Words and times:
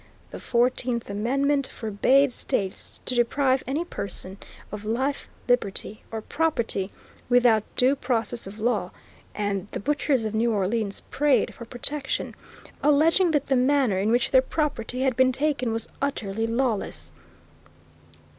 The 0.31 0.39
Fourteenth 0.39 1.11
Amendment 1.11 1.67
forbade 1.67 2.33
states 2.33 2.99
to 3.05 3.13
deprive 3.13 3.61
any 3.67 3.85
person 3.85 4.39
of 4.71 4.83
life, 4.83 5.29
liberty, 5.47 6.03
or 6.11 6.23
property, 6.23 6.89
without 7.29 7.61
due 7.75 7.95
process 7.95 8.47
of 8.47 8.57
law, 8.57 8.89
and 9.35 9.67
the 9.73 9.79
butchers 9.79 10.25
of 10.25 10.33
New 10.33 10.51
Orleans 10.51 11.01
prayed 11.11 11.53
for 11.53 11.65
protection, 11.65 12.33
alleging 12.81 13.29
that 13.29 13.45
the 13.45 13.55
manner 13.55 13.99
in 13.99 14.09
which 14.09 14.31
their 14.31 14.41
property 14.41 15.01
had 15.01 15.15
been 15.15 15.31
taken 15.31 15.71
was 15.71 15.87
utterly 16.01 16.47
lawless. 16.47 17.11